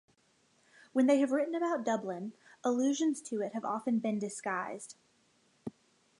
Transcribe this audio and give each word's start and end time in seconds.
When 0.93 1.05
they 1.05 1.19
have 1.19 1.31
written 1.31 1.53
about 1.53 1.85
Dublin, 1.85 2.33
allusions 2.63 3.21
to 3.21 3.41
it 3.41 3.53
have 3.53 3.63
often 3.63 3.99
been 3.99 4.17
disguised. 4.17 4.95